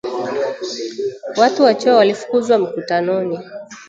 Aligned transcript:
Watu 1.37 1.63
wachoyo 1.63 1.97
walifukuzwa 1.97 2.57
mkutanoni 2.59 3.39